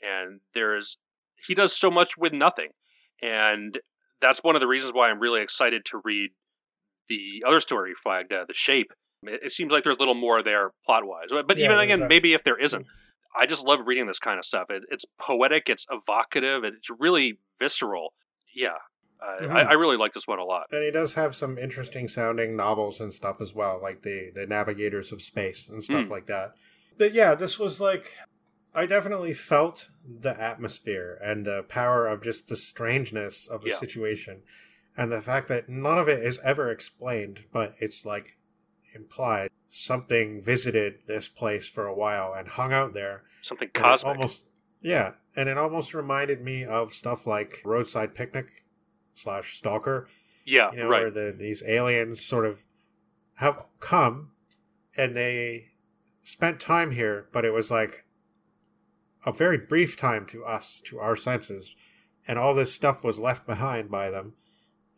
and 0.03 0.41
there's 0.55 0.97
he 1.47 1.55
does 1.55 1.77
so 1.77 1.91
much 1.91 2.17
with 2.19 2.33
nothing, 2.33 2.71
and 3.23 3.79
that's 4.21 4.43
one 4.43 4.57
of 4.57 4.61
the 4.61 4.67
reasons 4.67 4.93
why 4.95 5.09
I'm 5.11 5.21
really 5.21 5.41
excited 5.43 5.85
to 5.87 6.01
read 6.05 6.31
the 7.09 7.45
other 7.47 7.61
story 7.61 7.93
flagged, 8.03 8.33
uh, 8.33 8.45
the 8.49 8.55
Shape. 8.55 8.93
It, 9.23 9.41
it 9.45 9.53
seems 9.53 9.71
like 9.73 9.85
there's 9.85 9.97
a 9.97 9.99
little 10.01 10.15
more 10.15 10.43
there 10.43 10.71
plot 10.87 11.07
wise, 11.07 11.27
but, 11.31 11.47
but 11.47 11.59
Yeah, 11.59 11.67
even 11.67 11.79
again, 11.79 12.01
that- 12.01 12.09
maybe 12.09 12.33
if 12.33 12.43
there 12.45 12.59
isn't, 12.59 12.87
I 13.37 13.47
just 13.47 13.67
love 13.67 13.81
reading 13.87 14.07
this 14.07 14.19
kind 14.19 14.39
of 14.39 14.45
stuff. 14.45 14.71
It, 14.71 14.83
it's 14.91 15.05
poetic, 15.19 15.69
it's 15.69 15.87
evocative, 15.91 16.65
it's 16.65 16.89
really 16.99 17.39
visceral. 17.59 18.13
yeah, 18.55 18.77
uh, 19.21 19.41
Mhm. 19.43 19.51
I, 19.51 19.63
I 19.63 19.73
really 19.73 19.97
like 19.97 20.13
this 20.13 20.29
one 20.29 20.39
a 20.39 20.45
lot. 20.45 20.67
And 20.71 20.85
he 20.85 20.91
does 20.93 21.15
have 21.15 21.35
some 21.35 21.59
interesting 21.59 22.07
sounding 22.09 22.55
novels 22.57 23.01
and 23.01 23.13
stuff 23.13 23.41
as 23.41 23.53
well, 23.55 23.81
like 23.83 24.03
the 24.03 24.31
the 24.35 24.47
Navigators 24.47 25.11
of 25.13 25.21
Space 25.23 25.69
and 25.69 25.83
stuff 25.83 26.07
Mm. 26.07 26.11
like 26.11 26.27
that. 26.27 26.55
But 26.97 27.13
yeah, 27.15 27.35
this 27.35 27.59
was 27.59 27.81
like 27.81 28.13
I 28.77 28.87
definitely 28.87 29.33
felt 29.35 29.91
the 30.05 30.41
atmosphere 30.41 31.19
and 31.23 31.45
the 31.47 31.63
power 31.65 32.07
of 32.09 32.23
just 32.23 32.49
the 32.49 32.57
strangeness 32.57 33.47
of 33.49 33.63
the 33.63 33.71
Yeah. 33.71 33.77
situation 33.77 34.43
and 34.97 35.11
the 35.13 35.21
fact 35.21 35.49
that 35.49 35.69
none 35.69 35.99
of 35.99 36.09
it 36.09 36.25
is 36.25 36.39
ever 36.45 36.71
explained, 36.71 37.45
but 37.53 37.75
it's 37.81 38.05
like 38.05 38.37
implied 38.95 39.51
something 39.69 40.41
visited 40.43 40.95
this 41.07 41.29
place 41.29 41.69
for 41.69 41.87
a 41.87 41.95
while 41.95 42.33
and 42.33 42.49
hung 42.49 42.73
out 42.73 42.95
there 42.95 43.23
Something 43.43 43.71
cosmic. 43.73 44.15
almost 44.15 44.45
yeah, 44.81 45.13
and 45.35 45.49
it 45.49 45.57
almost 45.57 45.95
reminded 45.95 46.43
me 46.43 46.65
of 46.65 46.93
stuff 46.93 47.27
like 47.27 47.63
Roadside 47.65 48.15
Picnic 48.15 48.65
slash 49.15 49.57
Stalker 49.57 50.09
yeah, 50.45 50.71
you 50.73 50.79
know, 50.79 50.89
right. 50.89 51.03
where 51.03 51.11
the, 51.11 51.35
these 51.37 51.63
aliens 51.67 52.25
sort 52.25 52.45
of 52.45 52.63
have 53.37 53.65
come 53.81 54.31
and 54.97 55.17
they 55.17 55.69
spent 56.23 56.61
time 56.61 56.93
here, 56.93 57.29
but 57.33 57.45
it 57.45 57.53
was 57.53 57.71
like 57.71 58.05
a 59.27 59.33
very 59.33 59.59
brief 59.59 59.97
time 59.97 60.27
to 60.27 60.45
us, 60.45 60.83
to 60.87 60.99
our 60.99 61.17
senses, 61.17 61.75
and 62.29 62.39
all 62.39 62.55
this 62.55 62.73
stuff 62.73 63.03
was 63.03 63.19
left 63.19 63.47
behind 63.47 63.91
by 63.91 64.11
them, 64.11 64.35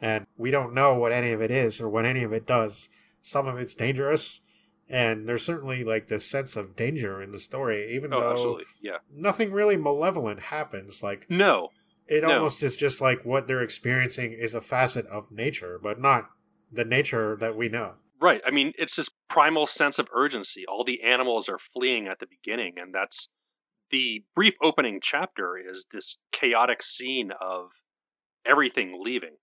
and 0.00 0.26
we 0.36 0.50
don't 0.50 0.74
know 0.74 0.94
what 0.94 1.12
any 1.12 1.32
of 1.32 1.40
it 1.40 1.50
is 1.50 1.80
or 1.80 1.88
what 1.88 2.04
any 2.04 2.22
of 2.22 2.32
it 2.32 2.46
does. 2.46 2.90
Some 3.26 3.48
of 3.48 3.58
it's 3.58 3.74
dangerous, 3.74 4.42
and 4.88 5.28
there's 5.28 5.44
certainly 5.44 5.82
like 5.82 6.06
this 6.06 6.24
sense 6.24 6.54
of 6.54 6.76
danger 6.76 7.20
in 7.20 7.32
the 7.32 7.40
story, 7.40 7.92
even 7.96 8.12
Oh, 8.14 8.20
though 8.20 8.32
absolutely. 8.32 8.64
Yeah. 8.80 8.98
nothing 9.10 9.50
really 9.50 9.76
malevolent 9.76 10.38
happens. 10.40 11.02
Like 11.02 11.28
No. 11.28 11.70
it 12.06 12.22
No. 12.22 12.34
almost 12.34 12.62
is 12.62 12.76
just 12.76 13.00
like 13.00 13.24
what 13.24 13.48
they're 13.48 13.62
experiencing 13.64 14.32
is 14.32 14.54
a 14.54 14.60
facet 14.60 15.06
of 15.06 15.32
nature, 15.32 15.80
but 15.82 16.00
not 16.00 16.30
the 16.70 16.84
nature 16.84 17.36
that 17.40 17.56
we 17.56 17.68
know. 17.68 17.96
Right. 18.20 18.40
I 18.46 18.52
mean, 18.52 18.72
it's 18.78 18.94
this 18.94 19.10
primal 19.28 19.66
sense 19.66 19.98
of 19.98 20.08
urgency. 20.14 20.64
All 20.66 20.84
the 20.84 21.02
animals 21.02 21.48
are 21.48 21.58
fleeing 21.58 22.06
at 22.06 22.20
the 22.20 22.26
beginning, 22.28 22.74
and 22.78 22.94
that's 22.94 23.28
the 23.90 24.24
brief 24.36 24.54
opening 24.62 25.00
chapter 25.02 25.58
is 25.58 25.84
this 25.92 26.16
chaotic 26.30 26.80
scene 26.82 27.32
of 27.40 27.70
everything 28.44 29.02
leaving. 29.02 29.36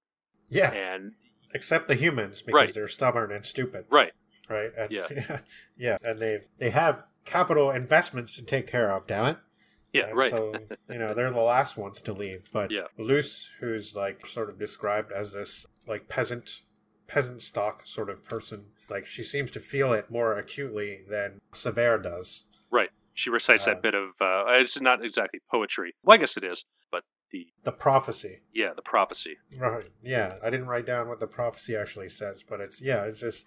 Yeah. 0.49 0.71
And 0.71 1.13
Except 1.53 1.87
the 1.87 1.95
humans 1.95 2.41
because 2.41 2.53
Right. 2.53 2.73
they're 2.73 2.87
stubborn 2.87 3.31
and 3.31 3.45
stupid, 3.45 3.85
right, 3.89 4.11
right? 4.49 4.71
And, 4.77 4.91
Yeah. 4.91 5.39
yeah, 5.77 5.97
and 6.03 6.17
they 6.19 6.41
they 6.57 6.69
have 6.71 7.03
capital 7.25 7.71
investments 7.71 8.35
to 8.37 8.45
take 8.45 8.67
care 8.67 8.89
of, 8.91 9.07
damn 9.07 9.25
it. 9.25 9.37
yeah, 9.93 10.07
And 10.07 10.17
right. 10.17 10.29
So, 10.31 10.55
you 10.89 10.97
know, 10.97 11.13
they're 11.13 11.31
the 11.31 11.41
last 11.41 11.77
ones 11.77 12.01
to 12.03 12.13
leave, 12.13 12.49
but 12.51 12.71
Yeah. 12.71 12.87
Luce, 12.97 13.51
who's 13.59 13.95
like 13.95 14.25
sort 14.25 14.49
of 14.49 14.57
described 14.59 15.11
as 15.11 15.33
this 15.33 15.65
like 15.87 16.07
peasant 16.09 16.61
peasant 17.07 17.41
stock 17.41 17.85
sort 17.85 18.09
of 18.09 18.23
person, 18.23 18.65
like 18.89 19.05
she 19.05 19.21
seems 19.23 19.51
to 19.51 19.59
feel 19.59 19.93
it 19.93 20.09
more 20.09 20.37
acutely 20.37 21.01
than 21.09 21.39
Sever 21.53 21.97
does. 21.99 22.45
right. 22.71 22.89
She 23.15 23.29
recites 23.29 23.67
Uh, 23.67 23.71
that 23.75 23.83
bit 23.83 23.93
of 23.93 24.09
uh, 24.19 24.45
it's 24.59 24.81
not 24.81 25.05
exactly 25.05 25.39
poetry. 25.51 25.93
Well, 26.03 26.15
I 26.15 26.17
guess 26.17 26.35
it 26.37 26.43
is, 26.43 26.65
but 26.91 27.03
the 27.33 27.47
The 27.63 27.71
prophecy. 27.73 28.39
yeah, 28.53 28.71
the 28.73 28.81
prophecy. 28.81 29.37
Right. 29.57 29.87
Yeah, 30.01 30.35
I 30.41 30.49
didn't 30.49 30.67
write 30.67 30.85
down 30.85 31.09
what 31.09 31.19
the 31.19 31.27
prophecy 31.27 31.75
actually 31.75 32.07
says, 32.09 32.43
but 32.47 32.61
it's 32.61 32.81
yeah, 32.81 33.03
it's 33.03 33.19
just 33.19 33.45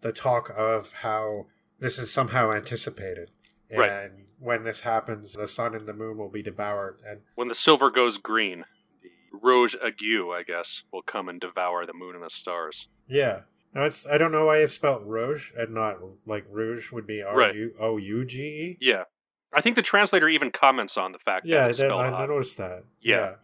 the 0.00 0.12
talk 0.12 0.50
of 0.56 0.92
how 0.92 1.46
this 1.80 1.98
is 1.98 2.10
somehow 2.10 2.52
anticipated. 2.52 3.30
And 3.70 3.78
Right. 3.78 4.10
when 4.38 4.64
this 4.64 4.80
happens, 4.80 5.34
the 5.34 5.46
sun 5.48 5.74
and 5.74 5.86
the 5.86 5.92
moon 5.92 6.16
will 6.16 6.30
be 6.30 6.42
devoured. 6.42 7.00
And 7.06 7.20
When 7.34 7.48
the 7.48 7.54
silver 7.54 7.90
goes 7.90 8.16
green, 8.16 8.64
the 9.02 9.10
Rouge 9.42 9.74
Ague, 9.82 10.30
I 10.32 10.42
guess, 10.46 10.84
will 10.92 11.02
come 11.02 11.28
and 11.28 11.38
devour 11.40 11.84
the 11.84 11.92
moon 11.92 12.14
and 12.14 12.24
the 12.24 12.30
stars. 12.30 12.88
yeah. 13.06 13.42
Now 13.74 13.82
it's 13.82 14.06
I 14.06 14.16
don't 14.16 14.32
know 14.32 14.46
why 14.46 14.58
it's 14.58 14.72
spelled 14.72 15.06
Rouge 15.06 15.52
and 15.54 15.74
not 15.74 15.98
like 16.24 16.46
Rouge 16.48 16.90
would 16.90 17.06
be 17.06 17.20
R 17.22 17.52
U 17.52 17.74
O 17.78 17.98
U 17.98 18.24
G 18.24 18.40
E. 18.42 18.78
Yeah. 18.80 19.04
I 19.52 19.60
think 19.60 19.76
the 19.76 19.82
translator 19.82 20.28
even 20.28 20.50
comments 20.50 20.96
on 20.96 21.12
the 21.12 21.18
fact 21.18 21.46
Yeah, 21.46 21.58
that 21.58 21.64
I, 21.64 21.66
did, 21.68 21.74
spelled 21.76 22.00
I 22.00 22.26
noticed 22.26 22.56
that. 22.58 22.84
Yeah. 23.00 23.34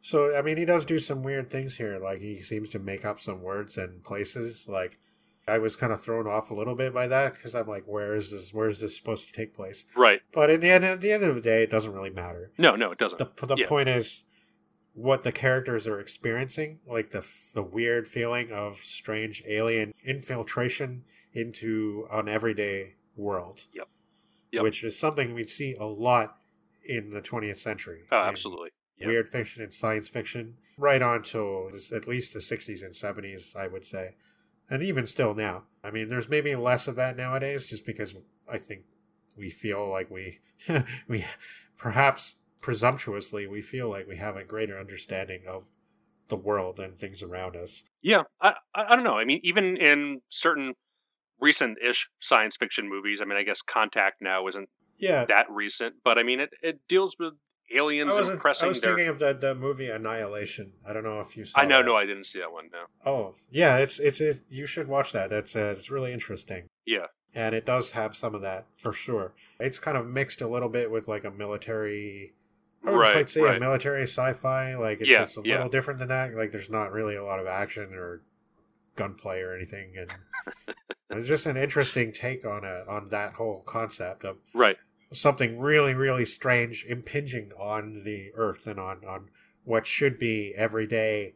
So 0.00 0.36
I 0.36 0.42
mean, 0.42 0.56
he 0.56 0.64
does 0.64 0.84
do 0.84 0.98
some 0.98 1.22
weird 1.22 1.50
things 1.50 1.76
here. 1.76 1.98
Like 1.98 2.20
he 2.20 2.40
seems 2.40 2.70
to 2.70 2.78
make 2.78 3.04
up 3.04 3.20
some 3.20 3.40
words 3.42 3.78
and 3.78 4.02
places. 4.02 4.68
Like 4.68 4.98
I 5.46 5.58
was 5.58 5.76
kind 5.76 5.92
of 5.92 6.00
thrown 6.02 6.26
off 6.26 6.50
a 6.50 6.54
little 6.54 6.74
bit 6.74 6.92
by 6.92 7.06
that 7.08 7.34
because 7.34 7.54
I'm 7.54 7.68
like, 7.68 7.84
where 7.86 8.14
is 8.16 8.30
this? 8.32 8.52
Where 8.52 8.68
is 8.68 8.80
this 8.80 8.96
supposed 8.96 9.26
to 9.28 9.32
take 9.32 9.54
place? 9.54 9.84
Right. 9.96 10.20
But 10.32 10.50
in 10.50 10.60
the 10.60 10.70
end, 10.70 10.84
at 10.84 11.00
the 11.00 11.12
end 11.12 11.22
of 11.22 11.34
the 11.34 11.40
day, 11.40 11.62
it 11.62 11.70
doesn't 11.70 11.92
really 11.92 12.10
matter. 12.10 12.50
No, 12.58 12.74
no, 12.74 12.90
it 12.90 12.98
doesn't. 12.98 13.18
The 13.18 13.46
the 13.46 13.56
Yeah. 13.56 13.68
point 13.68 13.88
is 13.88 14.24
what 14.94 15.22
the 15.22 15.32
characters 15.32 15.86
are 15.86 16.00
experiencing, 16.00 16.80
like 16.86 17.12
the 17.12 17.24
the 17.54 17.62
weird 17.62 18.08
feeling 18.08 18.50
of 18.50 18.78
strange 18.78 19.42
alien 19.46 19.94
infiltration 20.04 21.04
into 21.32 22.06
an 22.12 22.28
everyday 22.28 22.94
world. 23.16 23.66
Yep. 23.72 23.88
Yep. 24.52 24.62
Which 24.62 24.84
is 24.84 24.98
something 24.98 25.34
we 25.34 25.46
see 25.46 25.74
a 25.74 25.84
lot 25.84 26.36
in 26.84 27.10
the 27.10 27.22
20th 27.22 27.56
century. 27.58 28.02
oh, 28.10 28.16
absolutely. 28.16 28.70
Yeah. 28.98 29.08
Weird 29.08 29.28
fiction 29.28 29.62
and 29.62 29.72
science 29.72 30.08
fiction, 30.08 30.56
right 30.78 31.02
on 31.02 31.22
to 31.24 31.70
at 31.94 32.06
least 32.06 32.34
the 32.34 32.38
60s 32.38 32.82
and 32.84 32.92
70s, 32.92 33.56
I 33.56 33.66
would 33.66 33.84
say. 33.84 34.14
And 34.70 34.82
even 34.82 35.06
still 35.06 35.34
now. 35.34 35.64
I 35.82 35.90
mean, 35.90 36.08
there's 36.08 36.28
maybe 36.28 36.54
less 36.54 36.86
of 36.86 36.96
that 36.96 37.16
nowadays 37.16 37.66
just 37.66 37.84
because 37.84 38.14
I 38.50 38.58
think 38.58 38.82
we 39.36 39.50
feel 39.50 39.90
like 39.90 40.10
we, 40.10 40.40
we 41.08 41.24
perhaps 41.76 42.36
presumptuously, 42.60 43.46
we 43.46 43.60
feel 43.60 43.90
like 43.90 44.06
we 44.06 44.16
have 44.16 44.36
a 44.36 44.44
greater 44.44 44.78
understanding 44.78 45.42
of 45.48 45.64
the 46.28 46.36
world 46.36 46.78
and 46.78 46.96
things 46.98 47.22
around 47.22 47.56
us. 47.56 47.84
Yeah, 48.00 48.22
I 48.40 48.54
I 48.74 48.94
don't 48.94 49.04
know. 49.04 49.18
I 49.18 49.24
mean, 49.24 49.40
even 49.42 49.76
in 49.76 50.22
certain 50.30 50.74
recent-ish 51.42 52.08
science 52.20 52.56
fiction 52.56 52.88
movies, 52.88 53.20
I 53.20 53.24
mean, 53.26 53.36
I 53.36 53.42
guess 53.42 53.60
Contact 53.60 54.22
now 54.22 54.46
isn't 54.48 54.68
Yeah. 54.98 55.24
that 55.26 55.50
recent, 55.50 55.96
but 56.04 56.16
I 56.18 56.22
mean, 56.22 56.40
it, 56.40 56.50
it 56.62 56.80
deals 56.88 57.16
with 57.18 57.34
aliens 57.74 58.16
was, 58.16 58.28
impressing 58.28 58.66
I 58.66 58.68
was 58.68 58.80
their. 58.80 58.94
thinking 58.94 59.08
of 59.08 59.18
the, 59.18 59.32
the 59.34 59.54
movie 59.54 59.88
Annihilation. 59.88 60.72
I 60.86 60.92
don't 60.92 61.04
know 61.04 61.20
if 61.20 61.36
you 61.36 61.44
saw 61.44 61.60
I 61.60 61.64
know, 61.64 61.78
that. 61.78 61.86
no, 61.86 61.96
I 61.96 62.06
didn't 62.06 62.24
see 62.24 62.38
that 62.40 62.52
one. 62.52 62.68
No. 62.72 62.84
Oh, 63.10 63.34
yeah, 63.50 63.78
it's, 63.78 63.98
it's, 63.98 64.20
it's 64.20 64.42
you 64.48 64.66
should 64.66 64.88
watch 64.88 65.12
that. 65.12 65.32
It's, 65.32 65.56
uh, 65.56 65.74
it's 65.76 65.90
really 65.90 66.12
interesting. 66.12 66.68
Yeah, 66.86 67.06
and 67.34 67.54
it 67.54 67.64
does 67.66 67.92
have 67.92 68.14
some 68.14 68.34
of 68.34 68.42
that 68.42 68.66
for 68.76 68.92
sure. 68.92 69.32
It's 69.58 69.78
kind 69.78 69.96
of 69.96 70.06
mixed 70.06 70.42
a 70.42 70.48
little 70.48 70.68
bit 70.68 70.90
with 70.90 71.08
like 71.08 71.24
a 71.24 71.30
military. 71.30 72.34
I 72.84 72.86
wouldn't 72.90 73.00
Right, 73.00 73.12
quite 73.14 73.30
say 73.30 73.40
right. 73.42 73.56
a 73.56 73.60
military 73.60 74.02
sci-fi. 74.02 74.74
Like 74.74 75.00
it's 75.00 75.08
Yeah, 75.08 75.18
just 75.20 75.38
a 75.38 75.42
yeah. 75.44 75.54
little 75.54 75.70
different 75.70 75.98
than 76.00 76.08
that. 76.08 76.34
Like 76.34 76.50
there's 76.52 76.68
not 76.68 76.92
really 76.92 77.14
a 77.16 77.22
lot 77.24 77.38
of 77.40 77.46
action 77.46 77.94
or 77.94 78.22
gunplay 78.96 79.40
or 79.40 79.54
anything, 79.54 79.94
and 79.96 80.10
it's 81.12 81.28
just 81.28 81.46
an 81.46 81.56
interesting 81.56 82.12
take 82.12 82.44
on 82.44 82.64
a 82.64 82.84
on 82.88 83.08
that 83.10 83.34
whole 83.34 83.62
concept 83.66 84.24
of 84.24 84.38
right. 84.54 84.76
something 85.12 85.58
really 85.58 85.94
really 85.94 86.24
strange 86.24 86.84
impinging 86.88 87.52
on 87.58 88.02
the 88.04 88.30
Earth 88.34 88.66
and 88.66 88.80
on 88.80 89.04
on 89.06 89.28
what 89.64 89.86
should 89.86 90.18
be 90.18 90.52
everyday 90.56 91.34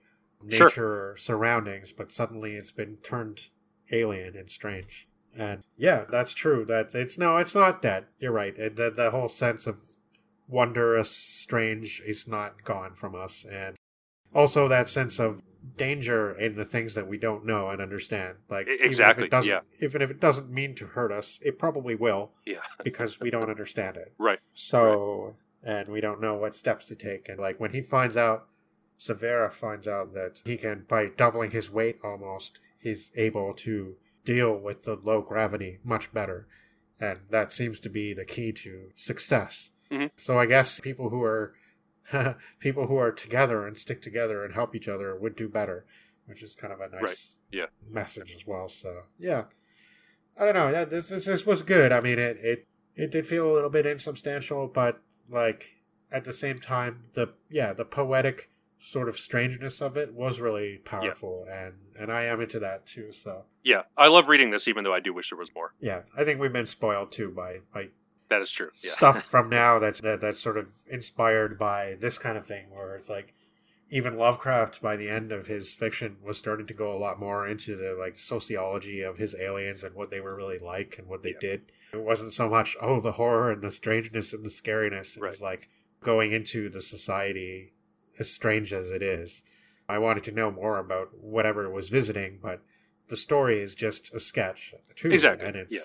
Sure. 0.48 0.66
nature 0.68 1.14
surroundings, 1.18 1.92
but 1.92 2.12
suddenly 2.12 2.54
it's 2.54 2.70
been 2.70 2.98
turned 2.98 3.48
alien 3.90 4.36
and 4.36 4.50
strange. 4.50 5.08
And 5.36 5.64
yeah, 5.76 6.04
that's 6.10 6.34
true. 6.34 6.64
That 6.64 6.94
it's 6.94 7.18
no, 7.18 7.36
it's 7.36 7.54
not 7.54 7.82
that. 7.82 8.08
You're 8.18 8.32
right. 8.32 8.56
It, 8.56 8.76
the 8.76 8.90
the 8.90 9.10
whole 9.10 9.28
sense 9.28 9.66
of 9.66 9.78
wondrous, 10.48 11.10
strange 11.10 12.00
is 12.06 12.28
not 12.28 12.64
gone 12.64 12.94
from 12.94 13.14
us, 13.14 13.44
and 13.44 13.76
also 14.34 14.68
that 14.68 14.88
sense 14.88 15.18
of 15.18 15.42
danger 15.76 16.32
in 16.32 16.56
the 16.56 16.64
things 16.64 16.94
that 16.94 17.06
we 17.06 17.18
don't 17.18 17.44
know 17.44 17.68
and 17.68 17.80
understand. 17.80 18.36
Like 18.48 18.66
E- 18.66 18.72
even 18.72 18.80
if 18.80 18.86
exactly, 18.86 19.24
it 19.26 19.30
doesn't, 19.30 19.50
yeah. 19.50 19.60
even 19.80 20.02
if 20.02 20.10
it 20.10 20.20
doesn't 20.20 20.50
mean 20.50 20.74
to 20.76 20.86
hurt 20.86 21.12
us, 21.12 21.40
it 21.44 21.58
probably 21.58 21.94
will 21.94 22.32
Yeah. 22.44 22.60
because 22.84 23.20
we 23.20 23.30
don't 23.30 23.50
understand 23.50 23.96
it. 23.96 24.14
Right. 24.18 24.38
So, 24.54 25.36
and 25.62 25.88
we 25.88 26.00
don't 26.00 26.20
know 26.20 26.34
what 26.34 26.54
steps 26.54 26.86
to 26.86 26.94
take. 26.94 27.28
And 27.28 27.38
like 27.38 27.58
when 27.60 27.72
he 27.72 27.82
finds 27.82 28.16
out, 28.16 28.46
Severa 28.98 29.50
finds 29.52 29.86
out 29.86 30.12
that 30.14 30.40
he 30.44 30.56
can, 30.56 30.84
by 30.88 31.06
doubling 31.06 31.50
his 31.50 31.70
weight 31.70 31.98
almost, 32.02 32.58
he's 32.78 33.12
able 33.16 33.52
to 33.54 33.96
deal 34.24 34.56
with 34.56 34.84
the 34.84 34.96
low 34.96 35.20
gravity 35.22 35.78
much 35.84 36.12
better. 36.12 36.46
And 36.98 37.20
that 37.30 37.52
seems 37.52 37.78
to 37.80 37.90
be 37.90 38.14
the 38.14 38.24
key 38.24 38.52
to 38.52 38.90
success. 38.94 39.72
Mhm. 39.90 40.10
So 40.16 40.38
I 40.38 40.46
guess 40.46 40.80
people 40.80 41.10
who 41.10 41.22
are 41.22 41.54
people 42.60 42.86
who 42.86 42.96
are 42.96 43.12
together 43.12 43.66
and 43.66 43.76
stick 43.78 44.00
together 44.02 44.44
and 44.44 44.54
help 44.54 44.74
each 44.74 44.88
other 44.88 45.16
would 45.16 45.36
do 45.36 45.48
better, 45.48 45.84
which 46.26 46.42
is 46.42 46.54
kind 46.54 46.72
of 46.72 46.80
a 46.80 46.88
nice 46.88 47.38
Yeah. 47.50 47.66
message 47.88 48.32
as 48.34 48.46
well. 48.46 48.68
So 48.68 49.02
yeah, 49.18 49.44
I 50.38 50.44
don't 50.44 50.54
know. 50.54 50.70
Yeah, 50.70 50.84
this 50.84 51.08
this, 51.08 51.24
this 51.26 51.46
was 51.46 51.62
good. 51.62 51.92
I 51.92 52.00
mean, 52.00 52.18
it, 52.18 52.36
it 52.40 52.66
it 52.94 53.10
did 53.10 53.26
feel 53.26 53.50
a 53.50 53.54
little 53.54 53.70
bit 53.70 53.86
insubstantial, 53.86 54.68
but 54.68 55.00
like 55.28 55.76
at 56.12 56.24
the 56.24 56.32
same 56.32 56.58
time, 56.60 57.04
the 57.14 57.34
yeah 57.50 57.72
the 57.72 57.84
poetic 57.84 58.50
sort 58.78 59.08
of 59.08 59.18
strangeness 59.18 59.80
of 59.80 59.96
it 59.96 60.12
was 60.14 60.38
really 60.38 60.78
powerful, 60.84 61.46
and 61.50 61.74
and 61.98 62.12
I 62.12 62.24
am 62.24 62.40
into 62.40 62.58
that 62.60 62.86
too. 62.86 63.10
So 63.12 63.44
Yeah, 63.64 63.82
I 63.96 64.08
love 64.08 64.28
reading 64.28 64.50
this, 64.50 64.68
even 64.68 64.84
though 64.84 64.94
I 64.94 65.00
do 65.00 65.12
wish 65.14 65.30
there 65.30 65.38
was 65.38 65.52
more. 65.54 65.72
yeah, 65.80 66.02
I 66.16 66.24
think 66.24 66.38
we've 66.40 66.52
been 66.52 66.66
spoiled 66.66 67.10
too 67.12 67.30
by 67.30 67.60
by 67.72 67.88
That 68.28 68.42
is 68.42 68.50
true. 68.50 68.70
Yeah. 68.82 68.92
stuff 68.92 69.22
from 69.30 69.48
now 69.48 69.78
that's 69.78 70.00
that, 70.00 70.20
that's 70.20 70.40
sort 70.40 70.56
of 70.58 70.66
inspired 70.86 71.58
by 71.58 71.96
this 72.00 72.18
kind 72.18 72.36
of 72.36 72.46
thing, 72.46 72.70
where 72.70 72.96
it's 72.96 73.08
like 73.08 73.34
even 73.90 74.16
Lovecraft 74.16 74.82
by 74.82 74.96
the 74.96 75.08
end 75.08 75.30
of 75.30 75.46
his 75.46 75.72
fiction 75.72 76.16
was 76.24 76.36
starting 76.38 76.66
to 76.66 76.74
go 76.74 76.92
a 76.92 76.98
lot 76.98 77.20
more 77.20 77.46
into 77.46 77.76
the 77.76 77.96
like 77.98 78.18
sociology 78.18 79.00
of 79.00 79.18
his 79.18 79.36
aliens 79.40 79.84
and 79.84 79.94
what 79.94 80.10
they 80.10 80.20
were 80.20 80.34
really 80.34 80.58
like 80.58 80.96
and 80.98 81.06
what 81.06 81.22
they 81.22 81.30
Yeah. 81.30 81.40
did. 81.40 81.62
It 81.92 82.02
wasn't 82.02 82.32
so 82.32 82.48
much 82.48 82.76
oh 82.80 83.00
the 83.00 83.12
horror 83.12 83.52
and 83.52 83.62
the 83.62 83.70
strangeness 83.70 84.32
and 84.32 84.44
the 84.44 84.50
scariness. 84.50 85.16
It 85.16 85.22
was 85.22 85.40
like 85.40 85.68
going 86.02 86.32
into 86.32 86.68
the 86.68 86.80
society 86.80 87.72
as 88.18 88.30
strange 88.30 88.72
as 88.72 88.90
it 88.90 89.02
is. 89.02 89.44
I 89.88 89.98
wanted 89.98 90.24
to 90.24 90.32
know 90.32 90.50
more 90.50 90.78
about 90.78 91.16
whatever 91.18 91.64
it 91.64 91.70
was 91.70 91.88
visiting, 91.90 92.40
but 92.42 92.60
the 93.08 93.16
story 93.16 93.60
is 93.60 93.76
just 93.76 94.12
a 94.12 94.18
sketch 94.18 94.74
too. 94.96 95.12
Exactly, 95.12 95.46
And 95.46 95.54
it's 95.54 95.72
yeah. 95.74 95.80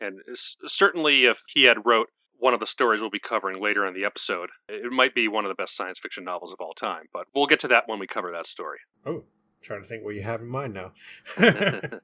And 0.00 0.20
s- 0.30 0.56
certainly, 0.66 1.26
if 1.26 1.42
he 1.48 1.64
had 1.64 1.84
wrote 1.84 2.08
one 2.38 2.54
of 2.54 2.60
the 2.60 2.66
stories 2.66 3.00
we'll 3.00 3.10
be 3.10 3.18
covering 3.18 3.60
later 3.60 3.86
in 3.86 3.92
the 3.94 4.04
episode, 4.04 4.48
it 4.68 4.90
might 4.90 5.14
be 5.14 5.28
one 5.28 5.44
of 5.44 5.50
the 5.50 5.54
best 5.54 5.76
science 5.76 5.98
fiction 5.98 6.24
novels 6.24 6.52
of 6.52 6.60
all 6.60 6.72
time. 6.72 7.04
But 7.12 7.26
we'll 7.34 7.46
get 7.46 7.60
to 7.60 7.68
that 7.68 7.86
when 7.86 7.98
we 7.98 8.06
cover 8.06 8.32
that 8.32 8.46
story. 8.46 8.78
oh, 9.06 9.24
trying 9.62 9.82
to 9.82 9.88
think 9.88 10.04
what 10.04 10.14
you 10.14 10.22
have 10.22 10.40
in 10.40 10.46
mind 10.48 10.72
now. 10.74 10.92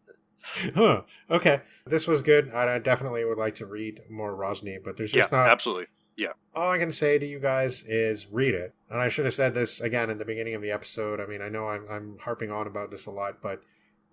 huh. 0.74 1.02
Okay. 1.30 1.62
This 1.86 2.06
was 2.06 2.22
good. 2.22 2.50
I 2.52 2.74
I 2.74 2.78
definitely 2.78 3.24
would 3.24 3.38
like 3.38 3.54
to 3.56 3.66
read 3.66 4.02
more 4.10 4.34
Rosny, 4.36 4.78
but 4.82 4.96
there's 4.96 5.12
yeah, 5.14 5.22
just 5.22 5.32
not 5.32 5.48
absolutely. 5.48 5.86
Yeah. 6.16 6.32
All 6.54 6.70
I 6.70 6.78
can 6.78 6.90
say 6.90 7.18
to 7.18 7.26
you 7.26 7.38
guys 7.38 7.82
is 7.84 8.26
read 8.30 8.54
it. 8.54 8.74
And 8.90 9.00
I 9.00 9.08
should 9.08 9.26
have 9.26 9.34
said 9.34 9.54
this 9.54 9.80
again 9.80 10.08
in 10.08 10.18
the 10.18 10.24
beginning 10.24 10.54
of 10.54 10.62
the 10.62 10.70
episode. 10.70 11.20
I 11.20 11.26
mean, 11.26 11.42
I 11.42 11.48
know 11.50 11.68
I'm, 11.68 11.84
I'm 11.90 12.18
harping 12.22 12.50
on 12.50 12.66
about 12.66 12.90
this 12.90 13.04
a 13.06 13.10
lot, 13.10 13.42
but 13.42 13.60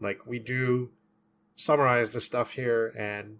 like 0.02 0.25
we 0.25 0.38
do 0.40 0.90
summarize 1.56 2.10
the 2.10 2.20
stuff 2.20 2.52
here. 2.52 2.88
And 2.98 3.40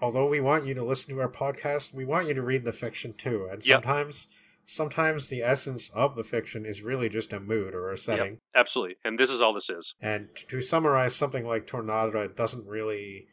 although 0.00 0.28
we 0.28 0.40
want 0.40 0.66
you 0.66 0.74
to 0.74 0.84
listen 0.84 1.14
to 1.14 1.20
our 1.20 1.28
podcast, 1.28 1.94
we 1.94 2.04
want 2.04 2.28
you 2.28 2.34
to 2.34 2.42
read 2.42 2.64
the 2.64 2.72
fiction 2.72 3.14
too. 3.14 3.48
And 3.50 3.64
Yep. 3.66 3.82
sometimes, 3.82 4.28
sometimes 4.64 5.28
the 5.28 5.42
essence 5.42 5.90
of 5.90 6.16
the 6.16 6.24
fiction 6.24 6.66
is 6.66 6.82
really 6.82 7.08
just 7.08 7.32
a 7.32 7.40
mood 7.40 7.74
or 7.74 7.90
a 7.90 7.96
setting. 7.98 8.38
Absolutely. 8.54 8.96
And 9.04 9.18
this 9.18 9.30
is 9.30 9.40
all 9.40 9.52
this 9.54 9.70
is. 9.70 9.94
And 10.00 10.28
to 10.48 10.60
summarize 10.60 11.14
something 11.14 11.46
like 11.46 11.66
Tornado 11.66 12.28
doesn't 12.28 12.66
really 12.66 13.28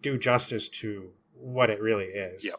do 0.00 0.18
justice 0.18 0.68
to 0.68 1.12
what 1.34 1.70
it 1.70 1.80
really 1.80 2.06
is. 2.06 2.44
Yep. 2.44 2.54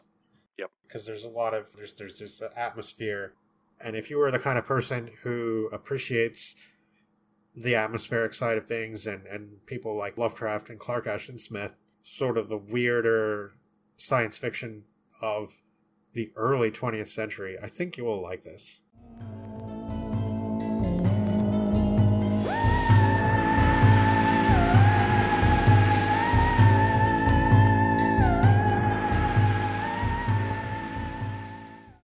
Yep. 0.58 0.70
Because 0.86 1.06
there's 1.06 1.24
a 1.24 1.28
lot 1.28 1.54
of 1.54 1.66
there's 1.76 1.92
there's 1.94 2.14
just 2.14 2.40
the 2.40 2.56
atmosphere, 2.58 3.34
and 3.80 3.96
if 3.96 4.08
you 4.10 4.18
were 4.18 4.30
the 4.30 4.38
kind 4.38 4.58
of 4.58 4.64
person 4.64 5.10
who 5.22 5.68
appreciates 5.72 6.54
the 7.56 7.74
atmospheric 7.74 8.34
side 8.34 8.56
of 8.58 8.66
things, 8.66 9.06
and 9.06 9.26
and 9.26 9.64
people 9.66 9.96
like 9.96 10.16
Lovecraft 10.18 10.70
and 10.70 10.78
Clark 10.78 11.06
Ashton 11.06 11.38
Smith, 11.38 11.74
sort 12.04 12.38
of 12.38 12.48
the 12.48 12.56
weirder 12.56 13.54
science 13.96 14.38
fiction 14.38 14.84
of 15.20 15.62
the 16.12 16.30
early 16.36 16.70
20th 16.70 17.08
century, 17.08 17.56
I 17.60 17.68
think 17.68 17.96
you 17.96 18.04
will 18.04 18.22
like 18.22 18.44
this. 18.44 18.83